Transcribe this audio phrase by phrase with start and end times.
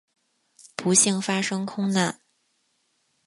[0.75, 2.21] 不幸发生空难。